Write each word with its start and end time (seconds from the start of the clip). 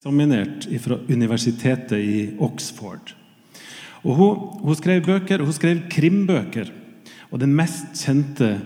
eksaminert 0.00 0.64
fra 0.80 0.96
universitetet 1.12 1.98
i 2.00 2.20
Oxford. 2.40 3.10
Og 4.00 4.14
hun, 4.16 4.36
hun 4.64 4.78
skrev 4.78 5.02
bøker, 5.04 5.42
hun 5.44 5.52
skrev 5.52 5.82
krimbøker. 5.92 6.70
Og 7.28 7.42
den 7.42 7.52
mest 7.52 8.00
kjente 8.00 8.62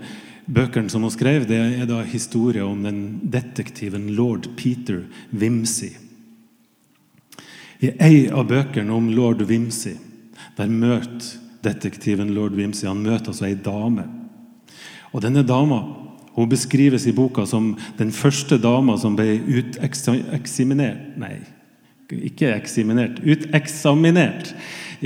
bøkene 0.47 0.87
som 0.87 1.03
hun 1.03 1.11
skrev, 1.11 1.43
det 1.43 1.59
er 1.59 1.89
da 1.89 2.05
historien 2.07 2.69
om 2.69 2.87
den 2.87 3.01
detektiven 3.33 4.13
lord 4.15 4.47
Peter 4.55 5.01
Wimsey. 5.35 5.91
I 7.83 7.91
ei 7.99 8.29
av 8.31 8.47
bøkene 8.47 8.95
om 8.95 9.11
lord 9.11 9.43
Wimsey 9.43 9.97
der 10.55 10.71
møter 10.71 11.35
detektiven 11.67 12.31
lord 12.31 12.55
Wimsey 12.55 12.87
han 12.87 13.03
møter 13.03 13.33
altså 13.33 13.49
ei 13.49 13.59
dame. 13.59 14.07
Og 15.11 15.19
denne 15.27 15.43
dama 15.43 15.83
hun 16.35 16.49
beskrives 16.51 17.07
i 17.07 17.15
boka 17.15 17.45
som 17.47 17.73
den 17.97 18.11
første 18.11 18.57
dama 18.61 18.97
som 18.99 19.15
ble 19.15 19.37
uteksaminert 19.39 21.15
Nei, 21.19 21.37
ikke 22.11 22.51
eksaminert, 22.53 23.21
uteksaminert 23.23 24.51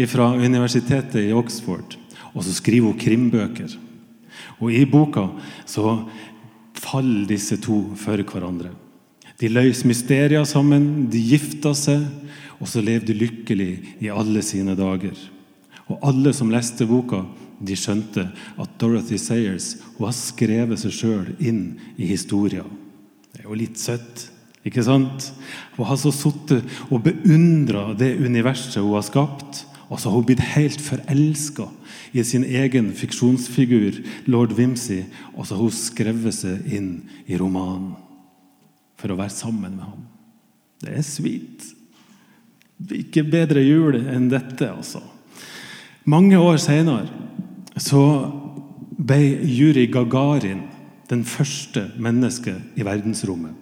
fra 0.09 0.31
universitetet 0.35 1.21
i 1.21 1.35
Oxford. 1.35 1.95
Og 2.33 2.43
så 2.45 2.53
skriver 2.57 2.89
hun 2.89 2.99
krimbøker. 2.99 3.71
Og 4.59 4.73
i 4.73 4.83
boka 4.89 5.29
så 5.69 6.01
faller 6.79 7.27
disse 7.29 7.57
to 7.61 7.81
for 7.99 8.21
hverandre. 8.23 8.73
De 9.39 9.47
løser 9.47 9.87
mysterier 9.87 10.43
sammen, 10.47 11.07
de 11.11 11.21
gifta 11.23 11.71
seg, 11.77 12.03
og 12.59 12.67
så 12.67 12.83
levde 12.83 13.13
de 13.13 13.21
lykkelig 13.21 13.71
i 14.03 14.09
alle 14.11 14.43
sine 14.43 14.75
dager. 14.75 15.15
Og 15.87 16.01
alle 16.05 16.33
som 16.35 16.51
leste 16.51 16.87
boka, 16.89 17.23
de 17.59 17.75
skjønte 17.75 18.25
at 18.59 18.75
Dorothy 18.79 19.19
Sayers 19.19 19.73
hun 19.97 20.07
har 20.07 20.15
skrevet 20.15 20.79
seg 20.81 20.95
sjøl 20.95 21.31
inn 21.39 21.63
i 21.99 22.07
historien. 22.09 22.67
Det 23.33 23.43
er 23.43 23.49
jo 23.49 23.57
litt 23.59 23.79
søtt, 23.79 24.27
ikke 24.67 24.83
sant? 24.85 25.31
Hun 25.77 25.87
har 25.89 25.99
så 25.99 26.11
sittet 26.15 26.67
og 26.89 27.03
beundra 27.05 27.89
det 27.97 28.15
universet 28.19 28.79
hun 28.81 28.95
har 28.97 29.05
skapt. 29.07 29.65
Og 29.89 29.97
så 29.97 30.11
har 30.11 30.19
hun 30.19 30.25
blitt 30.27 30.43
helt 30.53 30.81
forelska 30.85 31.65
i 32.13 32.21
sin 32.23 32.43
egen 32.45 32.91
fiksjonsfigur, 32.93 33.97
lord 34.29 34.53
Wimsey. 34.53 35.07
Og 35.33 35.47
så 35.47 35.55
har 35.55 35.63
hun 35.63 35.73
skrevet 35.73 36.35
seg 36.37 36.67
inn 36.69 36.91
i 37.25 37.39
romanen 37.41 37.95
for 38.99 39.09
å 39.09 39.17
være 39.17 39.33
sammen 39.33 39.73
med 39.73 39.87
ham. 39.87 40.03
Det 40.83 40.93
er 40.93 41.07
sweet. 41.07 41.65
Ikke 42.95 43.25
bedre 43.27 43.63
jul 43.65 43.97
enn 43.99 44.29
dette, 44.31 44.69
altså. 44.69 45.01
Mange 46.09 46.37
år 46.39 46.59
seinere 46.61 47.09
så 47.79 48.03
ble 48.99 49.21
Juri 49.47 49.87
Gagarin 49.91 50.67
den 51.09 51.23
første 51.25 51.87
mennesket 51.97 52.77
i 52.77 52.85
verdensrommet. 52.85 53.55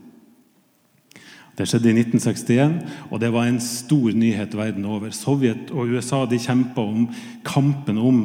Det 1.57 1.65
skjedde 1.65 1.89
i 1.89 1.95
1961, 2.03 2.73
og 3.09 3.21
det 3.23 3.31
var 3.33 3.47
en 3.49 3.57
stor 3.63 4.13
nyhet 4.13 4.51
verden 4.53 4.83
over. 4.85 5.09
Sovjet 5.15 5.71
og 5.73 5.89
USA 5.89 6.19
de 6.29 6.37
kjempa 6.37 6.83
om 6.85 7.07
kampen 7.47 7.97
om 7.97 8.19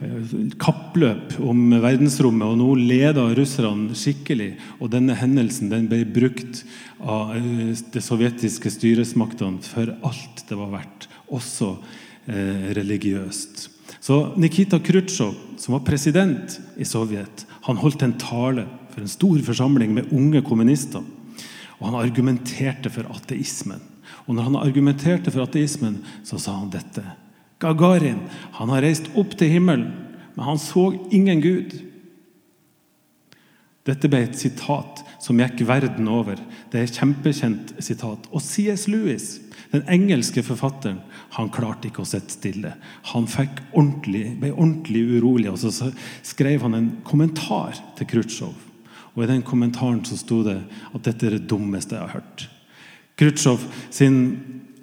eh, 0.00 0.30
kappløp 0.56 1.34
om 1.44 1.74
verdensrommet, 1.74 2.46
og 2.48 2.56
nå 2.56 2.70
leda 2.80 3.26
russerne 3.36 3.92
skikkelig. 3.92 4.54
Og 4.80 4.94
denne 4.94 5.18
hendelsen 5.18 5.68
den 5.68 5.90
ble 5.92 6.06
brukt 6.08 6.62
av 7.04 7.34
eh, 7.36 7.74
de 7.76 8.04
sovjetiske 8.06 8.72
styresmaktene 8.72 9.60
for 9.66 9.92
alt 10.00 10.46
det 10.48 10.56
var 10.62 10.72
verdt, 10.78 11.10
også 11.28 11.74
eh, 12.32 12.72
religiøst. 12.80 13.66
Så 14.00 14.32
Nikita 14.40 14.78
Khrusjtsjov, 14.80 15.34
som 15.60 15.76
var 15.76 15.84
president 15.84 16.56
i 16.80 16.84
Sovjet, 16.88 17.44
han 17.68 17.80
holdt 17.80 18.02
en 18.02 18.16
tale 18.18 18.64
for 18.90 19.04
en 19.04 19.12
stor 19.12 19.40
forsamling 19.44 19.92
med 19.94 20.12
unge 20.16 20.40
kommunister. 20.46 21.04
Og 21.78 21.88
han 21.88 21.98
argumenterte 22.00 22.92
for 22.92 23.08
ateismen. 23.12 23.82
Og 24.26 24.34
når 24.36 24.48
han 24.48 24.58
argumenterte 24.60 25.32
for 25.32 25.44
ateismen, 25.44 26.00
så 26.24 26.40
sa 26.40 26.56
han 26.56 26.72
dette. 26.72 27.04
Gagarin 27.60 28.22
han 28.56 28.72
har 28.72 28.84
reist 28.84 29.10
opp 29.20 29.36
til 29.36 29.52
himmelen, 29.52 29.90
men 30.34 30.46
han 30.46 30.60
så 30.60 30.90
ingen 31.12 31.42
Gud. 31.44 31.76
Dette 33.88 34.08
ble 34.12 34.22
et 34.24 34.38
sitat 34.38 35.02
som 35.20 35.40
gikk 35.40 35.64
verden 35.68 36.08
over. 36.08 36.40
Det 36.70 36.80
er 36.80 36.88
et 36.88 36.96
kjempekjent 37.00 37.74
sitat. 37.82 38.28
Og 38.32 38.44
C.S. 38.44 38.86
Lewis, 38.88 39.40
den 39.72 39.84
engelske 39.92 40.44
forfatteren, 40.46 41.00
han 41.36 41.50
klarte 41.54 41.88
ikke 41.88 42.02
å 42.02 42.08
sitte 42.08 42.34
stille. 42.34 42.72
Han 43.12 43.28
ordentlig, 43.72 44.24
ble 44.40 44.50
ordentlig 44.50 45.04
urolig, 45.18 45.50
og 45.52 45.60
så 45.62 45.90
skrev 46.26 46.64
han 46.66 46.74
en 46.74 46.90
kommentar 47.06 47.78
til 47.98 48.08
Khrusjtsjov. 48.10 48.66
Og 49.14 49.22
I 49.24 49.30
den 49.30 49.44
kommentaren 49.46 50.02
så 50.06 50.18
sto 50.18 50.42
det 50.46 50.58
at 50.94 51.04
dette 51.06 51.26
er 51.26 51.36
det 51.36 51.48
dummeste 51.50 51.96
jeg 51.96 52.02
har 52.02 52.20
hørt. 52.20 52.48
Khrusjtsjov 53.20 53.66
sin 53.94 54.20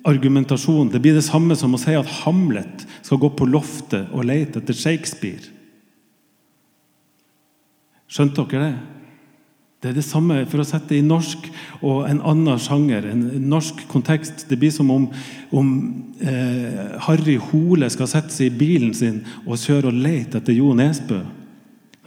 argumentasjon 0.07 0.91
det 0.93 1.01
blir 1.03 1.17
det 1.17 1.25
samme 1.25 1.55
som 1.59 1.75
å 1.75 1.81
si 1.81 1.95
at 1.97 2.11
Hamlet 2.23 2.85
skal 3.01 3.19
gå 3.19 3.31
på 3.35 3.47
loftet 3.49 4.11
og 4.15 4.27
lete 4.29 4.61
etter 4.61 4.77
Shakespeare. 4.77 5.51
Skjønte 8.07 8.45
dere 8.47 8.69
det? 8.69 8.96
Det 9.77 9.91
er 9.91 9.97
det 9.99 10.05
samme 10.07 10.39
for 10.49 10.63
å 10.63 10.65
sette 10.65 10.89
det 10.89 11.03
i 11.03 11.05
norsk 11.05 11.43
og 11.85 12.07
en 12.09 12.21
annen 12.25 12.61
sjanger, 12.61 13.05
en 13.11 13.25
norsk 13.45 13.83
kontekst. 13.91 14.47
Det 14.49 14.57
blir 14.57 14.71
som 14.73 14.89
om, 14.89 15.05
om 15.53 15.67
eh, 16.17 16.95
Harry 17.05 17.35
Hole 17.51 17.89
skal 17.93 18.09
sette 18.09 18.33
seg 18.33 18.49
i 18.49 18.57
bilen 18.57 18.95
sin 18.97 19.19
og 19.45 19.61
kjøre 19.61 19.91
og 19.91 19.99
lete 20.01 20.41
etter 20.41 20.57
Jo 20.57 20.73
Nesbø. 20.77 21.21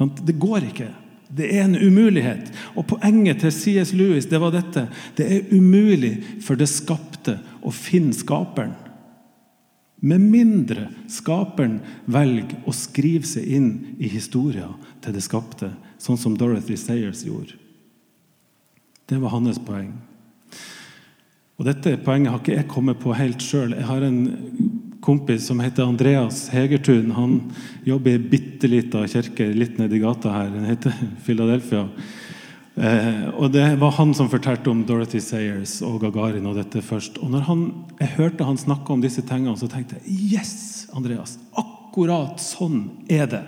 Det 0.01 0.35
går 0.41 0.67
ikke. 0.73 0.89
Det 1.31 1.47
er 1.55 1.69
en 1.69 1.79
umulighet. 1.79 2.51
Og 2.75 2.89
Poenget 2.91 3.45
til 3.45 3.53
C.S. 3.55 3.93
Lewis 3.95 4.27
det 4.27 4.41
var 4.43 4.51
dette. 4.55 4.89
Det 5.15 5.29
er 5.31 5.53
umulig 5.55 6.17
for 6.43 6.59
det 6.59 6.67
skapte 6.73 7.37
å 7.63 7.71
finne 7.71 8.17
skaperen. 8.17 8.75
Med 10.01 10.25
mindre 10.25 10.89
skaperen 11.13 11.79
velger 12.09 12.65
å 12.67 12.75
skrive 12.75 13.29
seg 13.29 13.47
inn 13.53 13.71
i 14.01 14.09
historien 14.09 14.73
til 15.05 15.15
det 15.15 15.23
skapte, 15.23 15.69
sånn 16.01 16.19
som 16.21 16.37
Dorothy 16.39 16.79
Sayers 16.81 17.25
gjorde. 17.27 17.59
Det 19.11 19.19
var 19.21 19.35
hans 19.35 19.59
poeng. 19.63 19.93
Og 21.61 21.67
Dette 21.69 21.99
poenget 22.01 22.33
har 22.33 22.41
ikke 22.41 22.57
jeg 22.57 22.71
kommet 22.71 23.01
på 23.03 23.13
helt 23.13 23.43
sjøl. 23.45 23.75
Jeg 23.77 23.85
har 23.85 24.05
en 24.07 24.21
kompis 25.05 25.45
som 25.51 25.61
heter 25.61 25.85
Andreas 25.85 26.47
Hegertun. 26.55 27.11
Han 27.13 27.35
jobber 27.85 28.15
i 28.15 28.17
ei 28.17 28.31
bitte 28.33 28.71
lita 28.71 29.03
kirke 29.11 29.51
litt 29.53 29.77
nedi 29.81 30.01
gata 30.01 30.33
her. 30.33 30.49
Den 30.55 30.69
heter 30.71 30.95
Philadelphia. 31.27 31.85
Eh, 32.81 33.27
og 33.35 33.53
Det 33.53 33.67
var 33.83 33.93
han 33.99 34.15
som 34.17 34.31
fortalte 34.33 34.73
om 34.73 34.87
Dorothy 34.89 35.21
Sayers 35.21 35.83
og 35.85 36.01
Gagarin 36.07 36.49
og 36.49 36.57
dette 36.57 36.81
først. 36.81 37.21
Og 37.21 37.35
når 37.35 37.45
han, 37.51 37.67
jeg 38.01 38.15
hørte 38.17 38.49
han 38.49 38.61
snakke 38.61 38.95
om 38.95 39.05
disse 39.05 39.25
tingene, 39.29 39.59
så 39.61 39.69
tenkte 39.69 40.01
jeg 40.01 40.39
yes, 40.39 40.87
Andreas, 40.97 41.37
akkurat 41.61 42.41
sånn 42.41 42.87
er 43.11 43.29
det. 43.29 43.45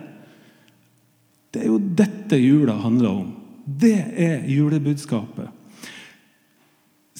Det 1.52 1.62
er 1.62 1.68
jo 1.68 1.80
dette 1.80 2.38
jula 2.40 2.78
handler 2.80 3.10
om. 3.22 3.32
Det 3.64 3.98
er 4.18 4.46
julebudskapet. 4.48 5.50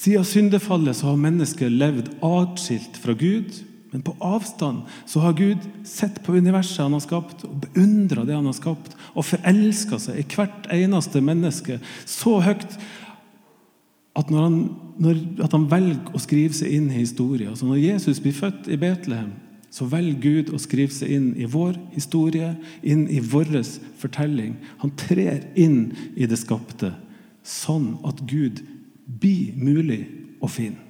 Siden 0.02 0.24
syndefallet 0.26 0.96
så 0.98 1.12
har 1.12 1.20
mennesket 1.20 1.70
levd 1.70 2.08
atskilt 2.24 2.96
fra 2.98 3.14
Gud. 3.14 3.60
Men 3.92 4.02
på 4.02 4.14
avstand 4.24 4.86
så 5.06 5.20
har 5.20 5.36
Gud 5.36 5.66
sett 5.84 6.22
på 6.24 6.32
universet 6.32 6.80
han 6.80 6.96
har 6.96 7.04
skapt, 7.04 7.44
og 7.44 7.66
beundra 7.66 8.24
det 8.24 8.34
han 8.34 8.48
har 8.48 8.56
skapt, 8.56 8.96
og 9.12 9.26
forelska 9.28 9.98
seg 10.00 10.22
i 10.22 10.24
hvert 10.32 10.68
eneste 10.72 11.20
menneske 11.20 11.76
så 12.08 12.38
høyt 12.40 12.78
at, 14.16 14.30
når 14.32 14.46
han, 14.46 14.56
når, 14.96 15.20
at 15.44 15.52
han 15.52 15.68
velger 15.68 16.16
å 16.16 16.20
skrive 16.24 16.56
seg 16.56 16.72
inn 16.72 16.88
i 16.88 17.02
historien. 17.02 17.52
Altså 17.52 17.68
når 17.68 17.82
Jesus 17.84 18.20
blir 18.24 18.36
født 18.36 18.72
i 18.72 18.80
Betlehem, 18.80 19.34
så 19.72 19.86
velger 19.88 20.20
Gud 20.20 20.50
å 20.52 20.60
skrive 20.60 20.92
seg 20.92 21.14
inn 21.16 21.28
i 21.40 21.46
vår 21.48 21.78
historie, 21.94 22.52
inn 22.84 23.06
i 23.08 23.22
vår 23.24 23.54
fortelling. 24.00 24.58
Han 24.82 24.92
trer 25.00 25.46
inn 25.56 25.94
i 26.12 26.28
det 26.28 26.36
skapte, 26.40 26.92
sånn 27.42 27.94
at 28.04 28.20
Gud 28.28 28.60
blir 29.06 29.56
mulig 29.56 30.02
å 30.44 30.50
finne. 30.52 30.84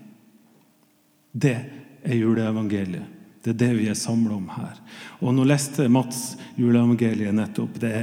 Det 1.32 1.54
er 2.03 2.18
juleevangeliet. 2.18 3.06
Det 3.42 3.54
er 3.54 3.59
det 3.59 3.71
vi 3.78 3.86
er 3.91 3.98
samla 3.98 4.34
om 4.36 4.51
her. 4.54 4.77
Og 5.22 5.33
Nå 5.34 5.47
leste 5.47 5.89
Mats 5.91 6.36
juleevangeliet 6.59 7.34
nettopp. 7.34 7.78
Det 7.83 7.95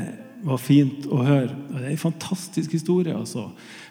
var 0.46 0.62
fint 0.62 1.08
å 1.12 1.24
høre. 1.26 1.56
Det 1.72 1.84
er 1.84 1.92
en 1.92 2.06
fantastisk 2.08 2.72
historie. 2.78 3.16
altså 3.16 3.50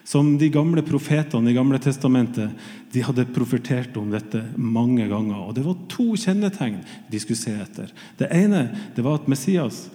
som 0.09 0.31
de 0.41 0.47
gamle 0.49 0.81
profetene 0.85 1.51
i 1.51 1.55
Gamle 1.57 1.77
testamentet 1.81 2.55
de 2.89 3.03
hadde 3.05 3.27
profetert 3.29 3.97
om 3.99 4.09
dette 4.09 4.41
mange 4.57 5.05
ganger. 5.09 5.43
Og 5.43 5.53
Det 5.53 5.65
var 5.65 5.77
to 5.91 6.15
kjennetegn 6.17 6.79
de 7.11 7.21
skulle 7.21 7.37
se 7.37 7.53
etter. 7.53 7.91
Det 8.17 8.29
ene 8.33 8.63
det 8.95 9.05
var 9.05 9.19
at 9.19 9.29
Messias 9.29 9.87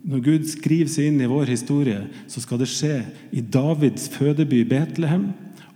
Når 0.00 0.20
Gud 0.24 0.44
skriver 0.48 0.88
seg 0.88 1.10
inn 1.10 1.18
i 1.20 1.28
vår 1.28 1.50
historie, 1.52 2.06
så 2.24 2.40
skal 2.40 2.56
det 2.62 2.70
skje 2.72 3.02
i 3.36 3.42
Davids 3.44 4.06
fødeby 4.08 4.62
Betlehem. 4.64 5.26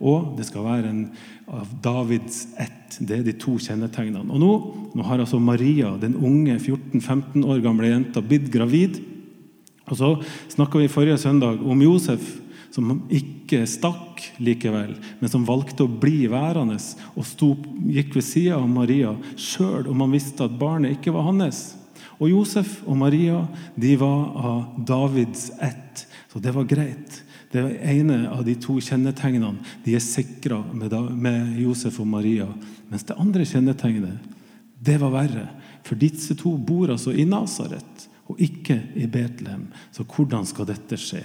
Og 0.00 0.38
det 0.38 0.46
skal 0.48 0.64
være 0.64 0.88
en 0.88 1.02
av 1.44 1.68
Davids 1.84 2.46
ett. 2.56 2.96
Det 3.04 3.18
er 3.18 3.26
de 3.26 3.34
to 3.36 3.58
kjennetegnene. 3.60 4.32
Og 4.32 4.40
nå, 4.40 4.52
nå 4.96 5.04
har 5.04 5.20
altså 5.20 5.36
Maria, 5.36 5.92
den 6.00 6.16
unge 6.16 6.56
14-15 6.56 7.44
år 7.44 7.60
gamle 7.66 7.92
jenta, 7.92 8.24
blitt 8.24 8.48
gravid. 8.48 8.96
Og 9.90 9.98
så 9.98 10.10
snakka 10.54 10.80
vi 10.80 10.88
forrige 10.92 11.20
søndag 11.20 11.60
om 11.60 11.82
Josef 11.84 12.24
som 12.74 13.04
ikke 13.12 13.62
stakk 13.70 14.22
likevel, 14.42 14.96
men 15.20 15.30
som 15.30 15.44
valgte 15.46 15.84
å 15.86 15.92
bli 16.00 16.24
værende 16.30 16.80
og 17.14 17.26
sto, 17.28 17.52
gikk 17.86 18.16
ved 18.16 18.26
sida 18.26 18.58
av 18.58 18.66
Maria 18.70 19.12
sjøl 19.38 19.86
om 19.92 20.02
han 20.02 20.14
visste 20.14 20.48
at 20.48 20.56
barnet 20.58 20.96
ikke 20.96 21.14
var 21.14 21.28
hans. 21.28 21.76
Og 22.18 22.32
Josef 22.32 22.80
og 22.88 22.98
Maria 22.98 23.44
de 23.78 23.94
var 24.00 24.24
av 24.50 24.80
Davids 24.90 25.52
ett, 25.62 26.06
så 26.32 26.42
det 26.42 26.54
var 26.56 26.66
greit. 26.66 27.20
Det 27.54 27.62
var 27.62 27.76
ene 27.86 28.24
av 28.34 28.42
de 28.46 28.56
to 28.58 28.80
kjennetegnene 28.82 29.62
de 29.84 29.94
er 29.94 30.02
sikra 30.02 30.58
med, 30.74 31.54
Josef 31.62 32.00
og 32.02 32.10
Maria. 32.10 32.48
Mens 32.90 33.06
det 33.06 33.18
andre 33.22 33.46
kjennetegnet, 33.46 34.18
det 34.82 34.98
var 34.98 35.14
verre. 35.14 35.46
For 35.86 35.94
disse 36.00 36.34
to 36.40 36.56
bor 36.58 36.90
altså 36.90 37.14
i 37.14 37.26
Nasaret 37.28 37.93
og 38.30 38.40
ikke 38.40 38.78
i 38.96 39.06
Betlehem. 39.10 39.68
Så 39.92 40.06
hvordan 40.08 40.46
skal 40.48 40.68
dette 40.68 40.98
skje? 41.00 41.24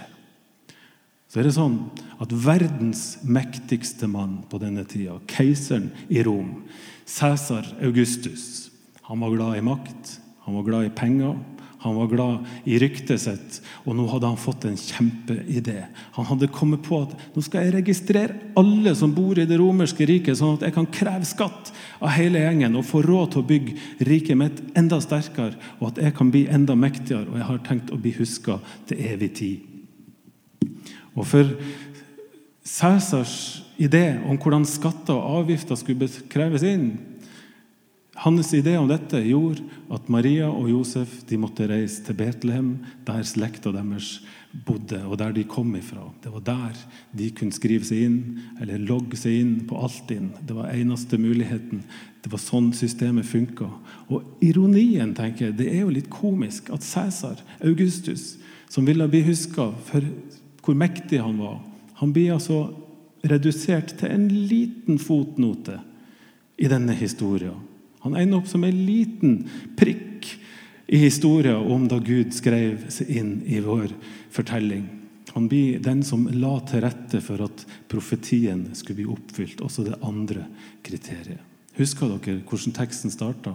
Så 1.30 1.38
er 1.38 1.46
det 1.46 1.54
sånn 1.54 1.76
at 2.18 2.32
verdens 2.34 3.20
mektigste 3.22 4.08
mann 4.10 4.40
på 4.50 4.58
denne 4.58 4.82
tida, 4.88 5.20
keiseren 5.30 5.92
i 6.10 6.24
Rom, 6.26 6.64
Cæsar 7.06 7.68
Augustus, 7.82 8.70
han 9.06 9.22
var 9.22 9.36
glad 9.36 9.58
i 9.58 9.64
makt, 9.66 10.16
han 10.46 10.56
var 10.58 10.66
glad 10.66 10.88
i 10.88 10.94
penger, 10.94 11.38
han 11.80 11.96
var 11.96 12.10
glad 12.10 12.48
i 12.68 12.78
ryktet 12.78 13.22
sitt, 13.22 13.58
og 13.86 13.94
nå 13.96 14.04
hadde 14.10 14.28
han 14.28 14.40
fått 14.40 14.66
en 14.68 14.76
kjempeidé. 14.76 15.86
Han 16.16 16.26
hadde 16.28 16.50
kommet 16.52 16.82
på 16.84 16.98
at 17.06 17.14
nå 17.32 17.40
skal 17.44 17.64
jeg 17.64 17.74
registrere 17.78 18.52
alle 18.60 18.92
som 18.98 19.14
bor 19.16 19.40
i 19.40 19.46
det 19.48 19.56
romerske 19.56 20.04
riket, 20.08 20.36
sånn 20.36 20.58
at 20.58 20.66
jeg 20.68 20.76
kan 20.76 20.90
kreve 20.92 21.24
skatt 21.28 21.72
av 22.00 22.12
hele 22.18 22.42
gjengen 22.44 22.76
og 22.76 22.84
få 22.84 23.00
råd 23.06 23.32
til 23.32 23.40
å 23.40 23.48
bygge 23.48 24.06
riket 24.10 24.40
mitt 24.40 24.60
enda 24.76 25.00
sterkere, 25.00 25.56
og 25.80 25.94
at 25.94 26.02
jeg 26.04 26.16
kan 26.20 26.32
bli 26.34 26.44
enda 26.52 26.76
mektigere, 26.76 27.30
og 27.30 27.40
jeg 27.40 27.48
har 27.48 27.64
tenkt 27.64 27.94
å 27.96 28.00
bli 28.00 28.12
huska 28.18 28.60
til 28.90 29.00
evig 29.14 29.32
tid. 29.40 30.76
Og 31.16 31.24
for 31.26 31.48
Cæsars 32.60 33.64
idé 33.80 34.20
om 34.28 34.36
hvordan 34.36 34.68
skatter 34.68 35.16
og 35.16 35.46
avgifter 35.46 35.80
skulle 35.80 36.10
kreves 36.28 36.64
inn, 36.66 36.92
hans 38.20 38.52
idé 38.52 38.74
om 38.76 38.88
dette 38.88 39.16
gjorde 39.24 39.64
at 39.92 40.08
Maria 40.12 40.50
og 40.50 40.68
Josef 40.68 41.22
måtte 41.40 41.68
reise 41.70 42.02
til 42.04 42.18
Betlehem, 42.18 42.74
der 43.06 43.22
slekta 43.24 43.72
deres 43.72 44.18
bodde, 44.66 44.98
og 45.06 45.16
der 45.20 45.32
de 45.32 45.44
kom 45.48 45.70
ifra. 45.78 46.02
Det 46.20 46.32
var 46.34 46.42
der 46.44 46.82
de 47.16 47.30
kunne 47.32 47.54
skrive 47.54 47.86
seg 47.86 48.02
inn, 48.04 48.18
eller 48.60 48.82
logge 48.82 49.16
seg 49.16 49.38
inn 49.40 49.54
på 49.68 49.78
Altinn. 49.80 50.34
Det 50.44 50.56
var 50.56 50.74
eneste 50.74 51.16
muligheten. 51.22 51.80
Det 52.20 52.32
var 52.32 52.42
sånn 52.42 52.74
systemet 52.76 53.28
funka. 53.30 53.70
Og 54.12 54.44
ironien 54.44 55.14
tenker 55.16 55.48
jeg, 55.48 55.56
det 55.62 55.70
er 55.70 55.80
jo 55.86 55.94
litt 55.94 56.12
komisk 56.12 56.68
at 56.74 56.84
Cæsar 56.84 57.40
Augustus, 57.64 58.34
som 58.68 58.84
ville 58.84 59.08
bli 59.08 59.22
huska 59.30 59.70
for 59.88 60.04
hvor 60.60 60.76
mektig 60.76 61.22
han 61.24 61.40
var, 61.40 61.56
han 62.02 62.12
blir 62.12 62.36
altså 62.36 62.66
redusert 63.24 63.96
til 63.96 64.12
en 64.12 64.28
liten 64.28 65.00
fotnote 65.00 65.80
i 66.60 66.68
denne 66.68 66.92
historien. 66.96 67.69
Han 68.04 68.16
ender 68.16 68.40
opp 68.40 68.48
som 68.48 68.64
en 68.64 68.84
liten 68.86 69.42
prikk 69.76 70.28
i 70.90 70.98
historien 71.04 71.60
om 71.70 71.86
da 71.88 72.00
Gud 72.02 72.32
skrev 72.34 72.88
seg 72.90 73.10
inn 73.20 73.34
i 73.46 73.60
vår 73.62 73.92
fortelling. 74.34 74.88
Han 75.34 75.46
blir 75.48 75.78
den 75.78 76.02
som 76.02 76.24
la 76.34 76.56
til 76.66 76.82
rette 76.82 77.20
for 77.22 77.44
at 77.44 77.62
profetien 77.90 78.64
skulle 78.74 79.02
bli 79.02 79.12
oppfylt, 79.12 79.60
også 79.62 79.84
det 79.86 80.00
andre 80.02 80.48
kriteriet. 80.82 81.44
Husker 81.78 82.10
dere 82.16 82.42
hvordan 82.42 82.74
teksten 82.74 83.12
starta? 83.14 83.54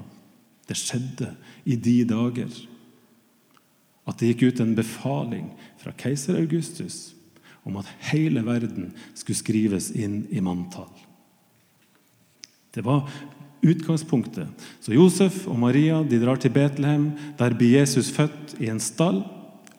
Det 0.66 0.78
skjedde 0.80 1.34
i 1.68 1.76
de 1.76 1.98
dager 2.08 2.54
at 4.06 4.22
det 4.22 4.32
gikk 4.32 4.48
ut 4.48 4.62
en 4.64 4.76
befaling 4.78 5.50
fra 5.82 5.94
keiser 5.98 6.38
Augustus 6.40 7.16
om 7.66 7.78
at 7.82 7.90
hele 8.12 8.44
verden 8.46 8.92
skulle 9.18 9.38
skrives 9.38 9.90
inn 9.98 10.24
i 10.30 10.42
manntall. 10.46 10.92
Det 12.72 12.84
var 12.86 13.10
utgangspunktet. 13.62 14.48
Så 14.82 14.94
Josef 14.96 15.46
og 15.48 15.60
Maria 15.60 16.02
de 16.04 16.20
drar 16.22 16.40
til 16.42 16.54
Betlehem. 16.56 17.12
Der 17.40 17.56
blir 17.58 17.80
Jesus 17.80 18.12
født 18.14 18.56
i 18.60 18.70
en 18.72 18.82
stall, 18.84 19.24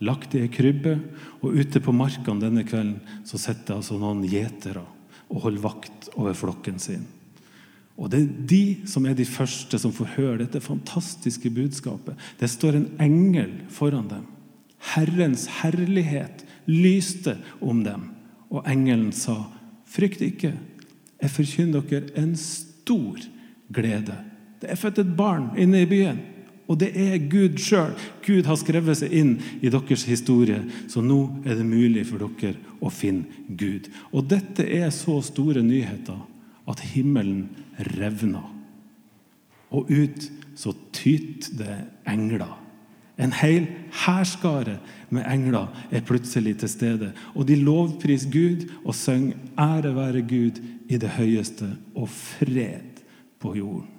lagt 0.01 0.35
i 0.35 0.45
ei 0.45 0.53
krybbe. 0.53 0.99
Og 1.43 1.57
ute 1.61 1.83
på 1.83 1.95
markene 1.95 2.43
denne 2.43 2.65
kvelden 2.67 3.01
så 3.27 3.41
sitter 3.41 3.79
altså 3.79 3.99
noen 4.01 4.25
gjetere 4.27 4.85
og 5.27 5.43
holder 5.47 5.65
vakt 5.65 6.09
over 6.15 6.37
flokken 6.39 6.79
sin. 6.83 7.05
Og 7.97 8.11
Det 8.13 8.21
er 8.21 8.33
de 8.49 8.65
som 8.89 9.07
er 9.07 9.15
de 9.17 9.25
første 9.25 9.79
som 9.81 9.93
får 9.95 10.17
høre 10.19 10.41
dette 10.43 10.61
fantastiske 10.61 11.51
budskapet. 11.51 12.15
Det 12.39 12.51
står 12.51 12.77
en 12.77 12.91
engel 13.01 13.55
foran 13.73 14.09
dem. 14.11 14.27
Herrens 14.93 15.47
herlighet 15.63 16.45
lyste 16.69 17.39
om 17.61 17.83
dem. 17.85 18.11
Og 18.51 18.67
engelen 18.69 19.13
sa, 19.13 19.49
'Frykt 19.87 20.21
ikke, 20.21 20.53
jeg 21.23 21.31
forkynner 21.31 21.81
dere 21.81 22.13
en 22.17 22.37
stor 22.37 23.17
glede. 23.73 24.17
Det 24.61 24.71
er 24.71 24.81
født 24.81 25.03
et 25.03 25.17
barn 25.17 25.51
inne 25.59 25.83
i 25.83 25.89
byen, 25.89 26.19
og 26.67 26.81
det 26.81 26.91
er 26.99 27.29
Gud 27.31 27.61
sjøl. 27.63 27.95
Gud 28.27 28.49
har 28.49 28.59
skrevet 28.59 28.99
seg 28.99 29.13
inn 29.15 29.37
i 29.63 29.71
deres 29.71 30.07
historie, 30.09 30.63
så 30.91 31.03
nå 31.05 31.21
er 31.47 31.59
det 31.59 31.67
mulig 31.69 32.07
for 32.09 32.25
dere 32.25 32.57
å 32.83 32.91
finne 32.91 33.47
Gud. 33.49 33.87
Og 34.11 34.27
dette 34.31 34.67
er 34.67 34.91
så 34.95 35.21
store 35.25 35.63
nyheter 35.63 36.19
at 36.67 36.83
himmelen 36.93 37.47
revner. 37.95 38.49
Og 39.71 39.91
ut 39.91 40.31
så 40.59 40.73
tyter 40.95 41.59
det 41.61 41.77
engler. 42.09 42.57
En 43.17 43.33
hel 43.33 43.69
hærskare 44.05 44.77
med 45.15 45.25
engler 45.31 45.71
er 45.95 46.05
plutselig 46.05 46.59
til 46.61 46.69
stede. 46.69 47.13
Og 47.35 47.47
de 47.49 47.57
lovpriser 47.57 48.31
Gud 48.33 48.67
og 48.85 48.95
synger 48.95 49.37
'Ære 49.57 49.95
være 49.95 50.23
Gud 50.23 50.61
i 50.89 50.99
det 50.99 51.09
høyeste' 51.17 51.77
og 51.95 52.09
fred 52.09 52.96
på 53.43 53.57
jorden. 53.59 53.93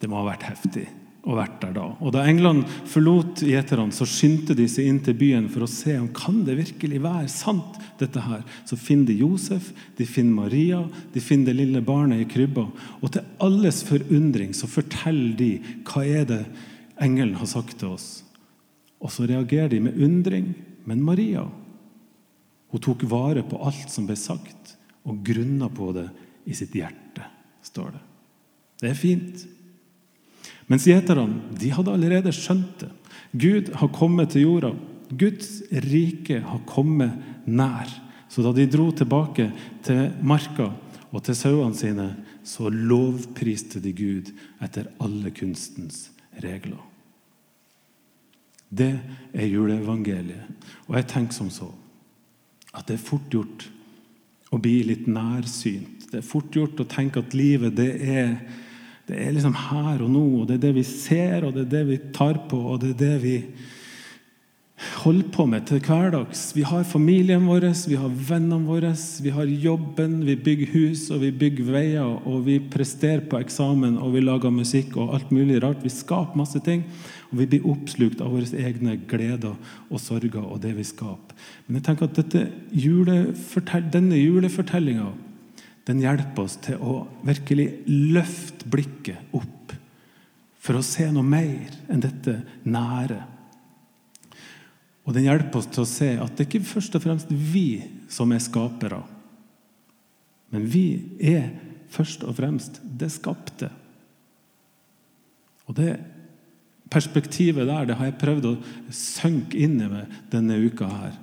Det 0.00 0.10
må 0.10 0.20
ha 0.20 0.28
vært 0.28 0.44
heftig 0.50 0.84
å 1.24 1.36
vært 1.38 1.60
der 1.62 1.72
da. 1.76 1.84
Og 2.04 2.12
Da 2.12 2.24
englene 2.28 2.66
forlot 2.90 3.40
gjeterne, 3.46 3.94
så 3.96 4.04
skyndte 4.08 4.56
de 4.56 4.66
seg 4.68 4.90
inn 4.90 5.00
til 5.04 5.16
byen 5.16 5.46
for 5.48 5.64
å 5.64 5.70
se 5.70 5.96
om 5.96 6.10
kan 6.12 6.42
det 6.44 6.58
virkelig 6.60 7.00
være 7.04 7.30
sant. 7.32 7.80
dette 7.94 8.18
her. 8.18 8.42
Så 8.66 8.74
finner 8.74 9.06
de 9.06 9.20
Josef, 9.20 9.68
de 9.96 10.04
finner 10.04 10.34
Maria, 10.34 10.80
de 11.14 11.20
finner 11.20 11.46
det 11.46 11.60
lille 11.60 11.80
barnet 11.80 12.24
i 12.24 12.26
krybba. 12.26 12.64
Og 13.00 13.12
til 13.14 13.22
alles 13.38 13.84
forundring 13.86 14.50
så 14.52 14.66
forteller 14.66 15.36
de 15.38 15.50
hva 15.86 16.02
er 16.02 16.24
det 16.26 16.40
engelen 17.00 17.36
har 17.38 17.46
sagt 17.46 17.78
til 17.78 17.94
oss. 17.94 18.24
Og 18.98 19.14
så 19.14 19.28
reagerer 19.30 19.70
de 19.70 19.80
med 19.86 20.00
undring. 20.02 20.56
Men 20.84 21.06
Maria 21.06 21.46
hun 22.74 22.82
tok 22.82 23.06
vare 23.06 23.44
på 23.46 23.62
alt 23.62 23.86
som 23.94 24.08
ble 24.08 24.16
sagt 24.18 24.73
og 25.04 25.20
grunna 25.26 25.68
på 25.72 25.90
det 25.96 26.08
i 26.48 26.56
sitt 26.56 26.74
hjerte, 26.76 27.24
står 27.64 27.94
det. 27.94 28.02
Det 28.80 28.90
er 28.90 28.98
fint. 28.98 29.44
Mens 30.68 30.86
gjeterne 30.88 31.56
de 31.60 31.72
hadde 31.72 31.92
allerede 31.92 32.32
skjønt 32.34 32.84
det. 32.84 32.90
Gud 33.32 33.70
har 33.80 33.92
kommet 33.94 34.32
til 34.32 34.46
jorda. 34.46 34.72
Guds 35.10 35.60
rike 35.84 36.40
har 36.44 36.64
kommet 36.68 37.46
nær. 37.46 37.90
Så 38.28 38.42
da 38.42 38.52
de 38.56 38.66
dro 38.70 38.88
tilbake 38.96 39.50
til 39.84 40.08
marka 40.24 40.72
og 41.14 41.22
til 41.22 41.36
sauene 41.38 41.78
sine, 41.78 42.08
så 42.44 42.68
lovpriste 42.72 43.80
de 43.80 43.92
Gud 43.96 44.32
etter 44.64 44.88
alle 45.04 45.30
kunstens 45.36 46.08
regler. 46.42 46.80
Det 48.74 48.90
er 49.32 49.46
juleevangeliet. 49.46 50.48
Og 50.88 50.98
jeg 50.98 51.08
tenker 51.12 51.36
som 51.36 51.52
så 51.52 51.70
at 52.74 52.88
det 52.88 52.96
er 52.96 53.06
fort 53.06 53.28
gjort 53.30 53.68
å 54.54 54.62
bli 54.62 54.78
litt 54.88 55.08
nærsynt. 55.10 56.08
Det 56.10 56.20
er 56.20 56.26
fort 56.26 56.54
gjort 56.54 56.80
å 56.80 56.88
tenke 56.88 57.22
at 57.22 57.34
livet 57.36 57.74
det 57.76 57.90
er, 58.06 58.34
det 59.08 59.20
er 59.20 59.32
liksom 59.34 59.56
her 59.68 60.02
og 60.04 60.10
nå. 60.10 60.26
og 60.40 60.48
Det 60.48 60.58
er 60.58 60.66
det 60.68 60.74
vi 60.78 60.84
ser, 60.88 61.44
og 61.44 61.56
det 61.56 61.66
er 61.66 61.72
det 61.78 61.86
vi 61.90 62.02
tar 62.14 62.44
på, 62.50 62.60
og 62.74 62.82
det 62.82 62.94
er 62.94 63.00
det 63.04 63.16
vi 63.24 63.38
holder 65.04 65.28
på 65.32 65.46
med 65.46 65.66
til 65.68 65.80
hverdags. 65.84 66.48
Vi 66.56 66.64
har 66.66 66.86
familien 66.86 67.46
vår, 67.46 67.66
vi 67.88 67.98
har 67.98 68.10
vennene 68.28 68.66
våre, 68.66 68.92
vi 69.22 69.32
har 69.34 69.50
jobben, 69.66 70.20
vi 70.26 70.36
bygger 70.36 70.72
hus 70.74 71.06
og 71.14 71.22
vi 71.22 71.30
bygger 71.30 71.70
veier, 71.72 72.16
og 72.26 72.44
vi 72.48 72.58
presterer 72.58 73.24
på 73.28 73.38
eksamen 73.40 73.98
og 73.98 74.16
vi 74.16 74.24
lager 74.24 74.54
musikk 74.54 74.96
og 74.98 75.14
alt 75.14 75.30
mulig 75.34 75.62
rart. 75.62 75.82
Vi 75.84 75.92
skaper 75.92 76.38
masse 76.38 76.60
ting. 76.64 76.84
Og 77.34 77.40
vi 77.40 77.48
blir 77.50 77.64
oppslukt 77.66 78.20
av 78.22 78.30
våre 78.30 78.62
egne 78.62 78.92
gleder 79.10 79.56
og 79.88 79.98
sorger 79.98 80.44
og 80.44 80.60
det 80.62 80.70
vi 80.76 80.84
skaper. 80.86 81.34
Men 81.66 81.80
jeg 81.80 81.86
tenker 81.88 82.06
at 82.06 82.36
julefortell, 82.70 83.88
denne 83.90 84.20
julefortellinga 84.20 85.08
den 85.88 85.98
hjelper 86.00 86.46
oss 86.46 86.54
til 86.62 86.78
å 86.78 87.00
virkelig 87.26 87.66
løfte 87.90 88.70
blikket 88.70 89.34
opp 89.34 89.74
for 90.62 90.78
å 90.78 90.86
se 90.86 91.10
noe 91.10 91.26
mer 91.26 91.74
enn 91.90 92.06
dette 92.06 92.38
nære. 92.62 93.18
Og 95.04 95.18
den 95.18 95.26
hjelper 95.26 95.58
oss 95.58 95.68
til 95.74 95.82
å 95.82 95.90
se 95.90 96.14
at 96.14 96.38
det 96.38 96.46
ikke 96.46 96.62
først 96.70 96.94
og 96.94 97.02
fremst 97.04 97.34
vi 97.34 97.82
som 98.06 98.30
er 98.30 98.46
skapere. 98.46 99.02
Men 100.54 100.70
vi 100.70 100.86
er 101.18 101.50
først 101.90 102.22
og 102.22 102.38
fremst 102.38 102.78
det 102.86 103.10
skapte. 103.12 103.74
Og 105.66 105.74
det 105.82 105.98
perspektivet 106.94 107.66
der 107.68 107.90
det 107.90 107.98
har 107.98 108.10
jeg 108.10 108.20
prøvd 108.22 108.48
å 108.52 108.54
synke 108.94 109.58
inn 109.66 109.80
i 109.82 109.90
meg 109.90 110.14
denne 110.32 110.60
uka 110.62 110.88
her. 110.88 111.18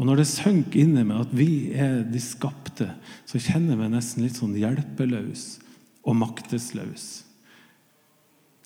Og 0.00 0.06
når 0.08 0.22
det 0.22 0.30
synker 0.30 0.80
inn 0.80 0.94
i 0.96 1.04
meg 1.04 1.26
at 1.26 1.32
vi 1.36 1.50
er 1.76 2.02
de 2.08 2.20
skapte, 2.24 2.88
så 3.28 3.40
kjenner 3.40 3.74
jeg 3.74 3.80
meg 3.82 3.92
nesten 3.92 4.24
litt 4.24 4.38
sånn 4.38 4.56
hjelpeløs 4.56 5.44
og 6.08 6.16
maktesløs. 6.20 7.08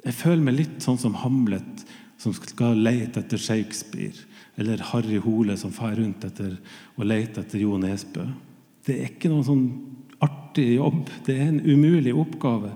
Jeg 0.05 0.15
føler 0.15 0.45
meg 0.47 0.59
litt 0.61 0.85
sånn 0.85 1.01
som 1.01 1.17
Hamlet 1.23 1.85
som 2.21 2.35
skal 2.37 2.79
lete 2.79 3.23
etter 3.25 3.41
Shakespeare, 3.41 4.15
eller 4.61 4.83
Harry 4.93 5.19
Hole 5.19 5.57
som 5.59 5.73
fer 5.75 5.97
rundt 5.99 6.25
etter 6.29 6.55
og 6.95 7.09
leter 7.09 7.43
etter 7.43 7.65
Jo 7.65 7.81
Nesbø. 7.81 8.29
Det 8.87 9.01
er 9.01 9.11
ikke 9.11 9.33
noen 9.33 9.49
sånn 9.49 9.65
artig 10.23 10.77
jobb. 10.77 11.09
Det 11.27 11.35
er 11.35 11.49
en 11.51 11.65
umulig 11.65 12.15
oppgave. 12.15 12.75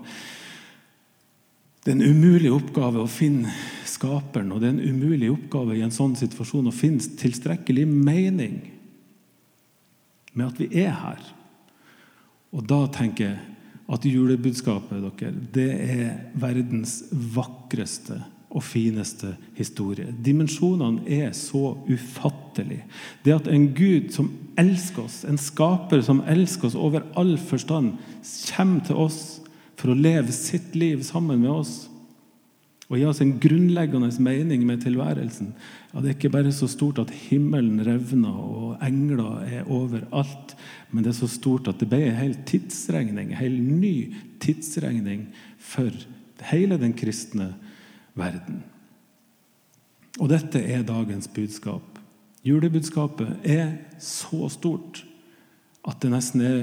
Det 1.83 1.93
er 1.93 1.95
en 1.95 2.11
umulig 2.11 2.51
oppgave 2.51 3.01
å 3.01 3.09
finne 3.11 3.51
skaperen, 3.87 4.51
og 4.51 4.61
det 4.61 4.69
er 4.69 4.75
en 4.75 4.97
umulig 4.97 5.29
oppgave 5.31 5.77
i 5.77 5.83
en 5.85 5.93
sånn 5.95 6.17
situasjon 6.19 6.67
å 6.69 6.75
finne 6.75 7.15
tilstrekkelig 7.19 7.85
mening 7.89 8.59
med 10.33 10.45
at 10.49 10.59
vi 10.59 10.67
er 10.83 10.91
her. 10.93 11.21
Og 12.55 12.65
da 12.67 12.83
tenker 12.91 13.29
jeg 13.29 13.39
at 13.89 14.05
julebudskapet 14.05 15.01
dere, 15.01 15.31
det 15.55 15.69
er 15.71 16.11
verdens 16.37 16.99
vakreste 17.09 18.19
og 18.49 18.63
fineste 18.65 19.35
historie. 19.57 20.09
Dimensjonene 20.25 21.05
er 21.05 21.33
så 21.37 21.75
ufattelige. 21.89 22.85
Det 23.25 23.35
at 23.35 23.49
en 23.49 23.67
Gud 23.77 24.09
som 24.13 24.31
elsker 24.59 25.05
oss, 25.05 25.21
en 25.25 25.37
skaper 25.41 26.01
som 26.05 26.23
elsker 26.27 26.69
oss 26.69 26.77
over 26.77 27.05
all 27.17 27.35
forstand, 27.37 27.95
kommer 28.55 28.85
til 28.85 29.01
oss 29.05 29.21
for 29.79 29.93
å 29.93 29.97
leve 29.97 30.33
sitt 30.35 30.75
liv 30.75 31.01
sammen 31.07 31.39
med 31.39 31.53
oss 31.53 31.73
og 32.89 32.97
gi 32.97 33.05
oss 33.05 33.19
en 33.21 33.35
grunnleggende 33.37 34.09
mening 34.25 34.63
med 34.65 34.81
tilværelsen. 34.81 35.51
Ja, 35.91 36.01
det 36.01 36.09
er 36.09 36.15
ikke 36.15 36.31
bare 36.33 36.53
så 36.53 36.65
stort 36.69 36.97
at 36.97 37.11
himmelen 37.27 37.83
revner 37.85 38.33
og 38.33 38.85
engler 38.85 39.43
er 39.45 39.69
overalt, 39.69 40.55
men 40.89 41.05
det 41.05 41.11
er 41.13 41.19
så 41.19 41.29
stort 41.29 41.69
at 41.69 41.77
det 41.77 41.89
ble 41.91 42.01
en 42.07 42.17
hel 42.17 42.33
tidsregning, 42.49 43.29
en 43.29 43.37
hel 43.37 43.59
ny 43.61 43.93
tidsregning 44.41 45.27
for 45.61 45.93
hele 46.49 46.79
den 46.81 46.95
kristne 46.97 47.51
verden. 48.17 48.63
Og 50.17 50.31
dette 50.33 50.57
er 50.57 50.81
dagens 50.87 51.29
budskap. 51.29 52.01
Julebudskapet 52.41 53.45
er 53.45 53.75
så 54.01 54.49
stort 54.49 55.03
at 55.85 56.01
det 56.01 56.09
nesten 56.09 56.41
er 56.41 56.59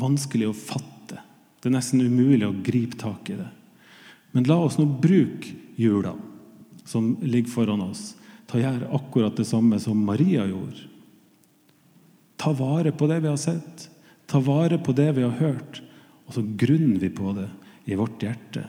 vanskelig 0.00 0.48
å 0.48 0.56
fatte. 0.56 0.91
Det 1.62 1.70
er 1.70 1.76
nesten 1.76 2.02
umulig 2.02 2.48
å 2.48 2.56
gripe 2.64 2.98
tak 2.98 3.30
i 3.30 3.38
det. 3.38 3.48
Men 4.34 4.48
la 4.50 4.58
oss 4.58 4.80
nå 4.80 4.86
bruke 4.88 5.54
jula 5.78 6.16
som 6.84 7.14
ligger 7.22 7.52
foran 7.52 7.84
oss, 7.84 8.16
å 8.52 8.60
gjøre 8.60 8.90
akkurat 8.92 9.36
det 9.38 9.46
samme 9.48 9.78
som 9.80 10.00
Maria 10.04 10.44
gjorde. 10.44 10.82
Ta 12.36 12.52
vare 12.52 12.92
på 12.92 13.06
det 13.08 13.22
vi 13.24 13.30
har 13.30 13.38
sett, 13.40 13.86
ta 14.28 14.42
vare 14.44 14.76
på 14.76 14.92
det 14.92 15.08
vi 15.16 15.24
har 15.24 15.38
hørt, 15.38 15.80
og 16.26 16.36
så 16.36 16.44
grunner 16.44 17.00
vi 17.00 17.08
på 17.08 17.32
det 17.36 17.48
i 17.88 17.96
vårt 17.96 18.20
hjerte. 18.20 18.66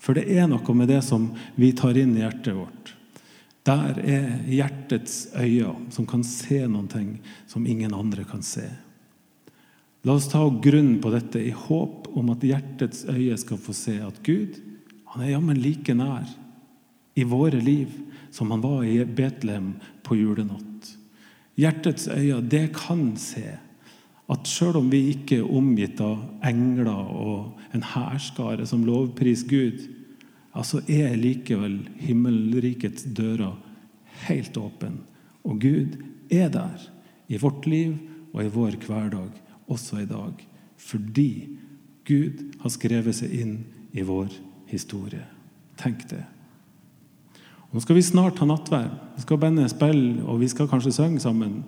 For 0.00 0.16
det 0.16 0.24
er 0.32 0.48
noe 0.48 0.76
med 0.76 0.88
det 0.88 1.02
som 1.04 1.28
vi 1.60 1.74
tar 1.76 1.98
inn 2.00 2.14
i 2.16 2.22
hjertet 2.22 2.56
vårt. 2.56 2.94
Der 3.68 4.00
er 4.00 4.30
hjertets 4.48 5.26
øyne 5.36 5.92
som 5.92 6.08
kan 6.08 6.24
se 6.24 6.62
noe 6.64 7.04
som 7.50 7.66
ingen 7.68 7.92
andre 7.94 8.24
kan 8.24 8.40
se. 8.40 8.64
La 10.02 10.14
oss 10.16 10.30
ta 10.32 10.46
grunn 10.64 10.94
på 11.02 11.10
dette 11.12 11.40
i 11.44 11.52
håp 11.52 12.08
om 12.16 12.30
at 12.32 12.44
hjertets 12.44 13.04
øye 13.12 13.36
skal 13.40 13.60
få 13.60 13.74
se 13.76 13.98
at 14.00 14.22
Gud 14.24 14.56
han 15.12 15.24
er 15.24 15.34
jammen 15.34 15.58
like 15.60 15.92
nær 15.96 16.28
i 17.18 17.26
våre 17.26 17.58
liv 17.60 17.92
som 18.32 18.52
han 18.54 18.62
var 18.62 18.84
i 18.86 19.02
Betlehem 19.04 19.74
på 20.06 20.16
julenatt. 20.16 20.92
Hjertets 21.58 22.06
øye, 22.08 22.38
det 22.40 22.70
kan 22.76 23.10
se 23.20 23.58
at 24.30 24.46
selv 24.46 24.78
om 24.80 24.90
vi 24.92 25.02
ikke 25.10 25.40
er 25.40 25.52
omgitt 25.58 26.00
av 26.00 26.22
engler 26.46 27.10
og 27.10 27.74
en 27.74 27.84
hærskare 27.84 28.64
som 28.70 28.86
lovpriser 28.86 29.50
Gud, 29.50 29.82
altså 30.54 30.80
er 30.86 31.18
likevel 31.18 31.80
himmelrikets 31.98 33.08
dører 33.18 33.58
helt 34.28 34.56
åpne. 34.56 34.94
Og 35.44 35.60
Gud 35.60 35.98
er 36.30 36.48
der 36.54 36.88
i 37.28 37.40
vårt 37.42 37.66
liv 37.66 37.98
og 38.30 38.44
i 38.44 38.52
vår 38.54 38.78
hverdag 38.86 39.34
også 39.70 40.02
i 40.02 40.08
dag. 40.08 40.46
Fordi 40.80 41.30
Gud 42.08 42.44
har 42.62 42.72
skrevet 42.72 43.16
seg 43.16 43.32
inn 43.34 43.56
i 43.96 44.04
vår 44.06 44.32
historie. 44.70 45.24
Tenk 45.80 46.06
det. 46.10 46.22
Og 47.70 47.78
nå 47.78 47.84
skal 47.84 47.98
vi 47.98 48.04
snart 48.04 48.40
ha 48.42 48.48
nattverd. 48.48 48.96
Vi 49.16 49.24
skal 49.24 49.40
bende 49.42 49.68
spill, 49.70 50.04
og 50.26 50.40
vi 50.42 50.48
skal 50.50 50.68
kanskje 50.70 50.94
synge 50.96 51.22
sammen. 51.22 51.60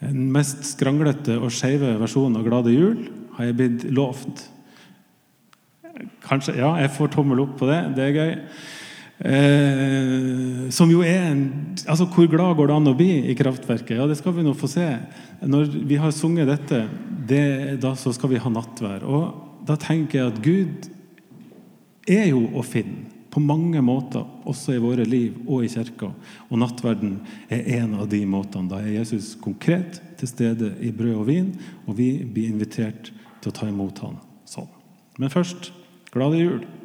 Den 0.00 0.30
mest 0.32 0.62
skranglete 0.64 1.36
og 1.40 1.52
skeive 1.52 1.98
versjonen 2.00 2.38
av 2.38 2.46
'Glade 2.46 2.72
jul' 2.72 3.08
har 3.36 3.44
jeg 3.44 3.56
blitt 3.56 3.84
lovt. 3.92 4.50
Kanskje, 6.24 6.56
Ja, 6.56 6.74
jeg 6.76 6.90
får 6.90 7.12
tommel 7.12 7.40
opp 7.40 7.58
på 7.58 7.66
det. 7.66 7.96
Det 7.96 8.04
er 8.04 8.12
gøy. 8.12 8.34
Eh, 9.20 10.70
som 10.72 10.88
jo 10.88 11.02
er 11.04 11.26
en, 11.28 11.42
altså 11.84 12.06
Hvor 12.08 12.24
glad 12.32 12.54
går 12.56 12.70
det 12.70 12.76
an 12.78 12.88
å 12.88 12.96
bli 12.96 13.10
i 13.28 13.36
kraftverket? 13.36 13.98
Ja, 13.98 14.06
Det 14.08 14.16
skal 14.16 14.32
vi 14.32 14.46
nå 14.46 14.54
få 14.56 14.70
se. 14.70 14.86
Når 15.44 15.76
vi 15.84 15.98
har 16.00 16.10
sunget 16.10 16.48
dette, 16.48 16.86
det, 17.28 17.80
da 17.82 17.92
så 17.94 18.14
skal 18.16 18.32
vi 18.32 18.40
ha 18.40 18.52
nattvær. 18.52 19.04
Og 19.04 19.66
da 19.68 19.76
tenker 19.76 20.18
jeg 20.18 20.32
at 20.32 20.42
Gud 20.44 20.88
er 22.08 22.30
jo 22.32 22.46
å 22.56 22.64
finne 22.64 23.10
på 23.30 23.38
mange 23.44 23.78
måter, 23.84 24.24
også 24.48 24.74
i 24.74 24.80
våre 24.82 25.04
liv 25.06 25.36
og 25.46 25.62
i 25.62 25.70
kirka. 25.70 26.08
Og 26.50 26.58
nattverden 26.58 27.20
er 27.52 27.68
en 27.78 27.94
av 28.00 28.08
de 28.10 28.24
måtene. 28.26 28.66
Da 28.72 28.80
er 28.82 28.96
Jesus 28.96 29.36
konkret 29.38 30.00
til 30.18 30.32
stede 30.32 30.72
i 30.82 30.90
brød 30.90 31.14
og 31.20 31.28
vin, 31.28 31.52
og 31.86 31.94
vi 32.00 32.24
blir 32.24 32.50
invitert 32.50 33.12
til 33.40 33.52
å 33.52 33.54
ta 33.54 33.68
imot 33.70 34.02
han 34.02 34.18
sånn. 34.50 34.68
Men 35.20 35.30
først 35.30 35.70
glade 36.10 36.42
jul! 36.42 36.79